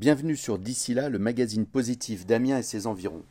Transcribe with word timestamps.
Bienvenue 0.00 0.34
sur 0.34 0.58
D'ici 0.58 0.94
là, 0.94 1.10
le 1.10 1.18
magazine 1.18 1.66
positif 1.66 2.24
d'Amiens 2.24 2.56
et 2.56 2.62
ses 2.62 2.86
environs. 2.86 3.26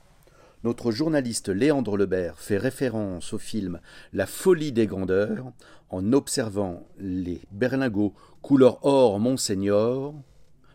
Notre 0.63 0.91
journaliste 0.91 1.49
Léandre 1.49 1.97
Lebert 1.97 2.37
fait 2.37 2.59
référence 2.59 3.33
au 3.33 3.39
film 3.39 3.79
La 4.13 4.27
folie 4.27 4.71
des 4.71 4.85
grandeurs 4.85 5.51
en 5.89 6.13
observant 6.13 6.85
les 6.99 7.41
berlingots 7.49 8.13
couleur 8.43 8.85
or 8.85 9.19
Monseigneur 9.19 10.13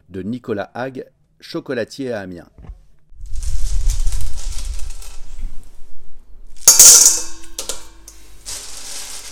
de 0.08 0.22
Nicolas 0.22 0.72
Hague, 0.74 1.06
chocolatier 1.38 2.12
à 2.12 2.22
Amiens. 2.22 2.50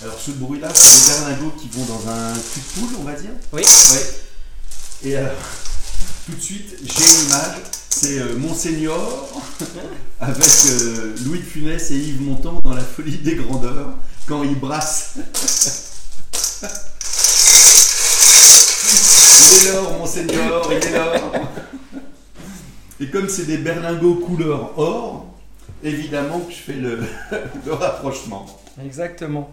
Alors 0.01 0.17
ce 0.17 0.31
bruit-là, 0.31 0.73
c'est 0.73 1.25
les 1.27 1.35
berlingots 1.35 1.57
qui 1.57 1.67
vont 1.67 1.93
dans 1.93 2.09
un 2.09 2.33
cul 2.35 2.61
de 2.61 2.87
poule, 2.87 2.99
on 3.01 3.03
va 3.03 3.15
dire? 3.15 3.31
Oui. 3.51 3.63
Ouais. 3.63 5.09
Et 5.09 5.17
alors, 5.17 5.35
tout 6.25 6.35
de 6.35 6.41
suite, 6.41 6.77
j'ai 6.83 7.03
une 7.03 7.27
image, 7.27 7.57
c'est 7.89 8.19
euh, 8.19 8.37
Monseigneur 8.37 8.99
avec 10.19 10.49
euh, 10.69 11.15
Louis 11.25 11.39
de 11.39 11.43
Funès 11.43 11.91
et 11.91 11.95
Yves 11.95 12.21
Montand 12.21 12.59
dans 12.63 12.73
La 12.73 12.81
folie 12.81 13.17
des 13.17 13.35
grandeurs, 13.35 13.89
quand 14.27 14.43
ils 14.43 14.59
brassent. 14.59 15.17
il 19.61 19.67
est 19.67 19.71
l'or, 19.73 19.97
Monseigneur, 19.97 20.67
il 20.71 20.77
est 20.77 20.91
l'or. 20.91 21.33
Et 22.99 23.09
comme 23.09 23.27
c'est 23.27 23.45
des 23.45 23.57
berlingots 23.57 24.15
couleur 24.15 24.77
or, 24.79 25.33
évidemment 25.83 26.39
que 26.39 26.51
je 26.51 26.57
fais 26.57 26.73
le, 26.73 26.99
le 27.65 27.73
rapprochement. 27.73 28.45
Exactement. 28.83 29.51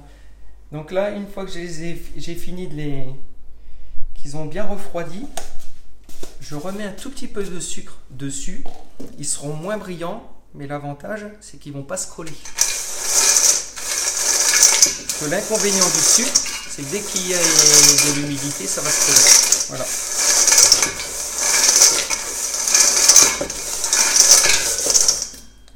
Donc 0.73 0.93
là, 0.93 1.11
une 1.11 1.27
fois 1.27 1.45
que 1.45 1.51
j'ai 1.51 2.35
fini 2.35 2.69
de 2.69 2.75
les. 2.75 3.05
qu'ils 4.15 4.37
ont 4.37 4.47
bien 4.47 4.65
refroidi, 4.65 5.27
je 6.41 6.55
remets 6.55 6.85
un 6.85 6.93
tout 6.93 7.11
petit 7.11 7.29
peu 7.29 7.45
de 7.45 7.61
sucre 7.61 7.99
dessus. 8.11 8.65
Ils 9.19 9.27
seront 9.27 9.55
moins 9.55 9.77
brillants, 9.77 10.29
mais 10.55 10.67
l'avantage, 10.67 11.27
c'est 11.41 11.59
qu'ils 11.59 11.73
vont 11.73 11.83
pas 11.83 11.97
se 11.97 12.13
coller. 12.13 12.33
L'inconvénient 15.31 15.87
du 15.87 16.01
sucre, 16.01 16.33
c'est 16.71 16.83
que 16.83 16.91
dès 16.91 17.01
qu'il 17.01 17.29
y 17.29 17.35
a 17.35 17.39
de 17.39 18.21
l'humidité, 18.21 18.67
ça 18.67 18.81
va 18.81 18.89
se 18.91 19.07
coller. 19.07 19.21
Voilà. 19.69 19.85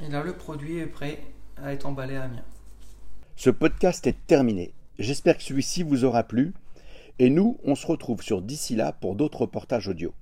Et 0.02 0.10
là, 0.10 0.22
le 0.22 0.32
produit 0.32 0.78
est 0.78 0.86
prêt 0.86 1.22
à 1.62 1.72
être 1.72 1.84
emballé 1.86 2.16
à 2.16 2.24
Amiens. 2.24 2.44
Ce 3.36 3.50
podcast 3.50 4.06
est 4.06 4.26
terminé. 4.26 4.72
J'espère 4.98 5.36
que 5.36 5.42
celui-ci 5.42 5.82
vous 5.82 6.04
aura 6.04 6.22
plu. 6.24 6.54
Et 7.18 7.28
nous, 7.28 7.58
on 7.64 7.74
se 7.74 7.86
retrouve 7.86 8.22
sur 8.22 8.40
d'ici 8.40 8.74
là 8.74 8.92
pour 8.92 9.14
d'autres 9.14 9.42
reportages 9.42 9.88
audio. 9.88 10.14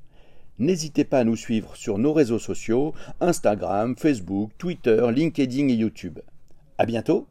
N'hésitez 0.59 1.05
pas 1.05 1.21
à 1.21 1.25
nous 1.25 1.37
suivre 1.37 1.77
sur 1.77 1.99
nos 1.99 2.13
réseaux 2.13 2.39
sociaux, 2.39 2.95
Instagram, 3.21 3.97
Facebook, 3.97 4.51
Twitter, 4.59 5.07
LinkedIn 5.11 5.69
et 5.69 5.75
YouTube. 5.75 6.21
À 6.79 6.87
bientôt 6.87 7.27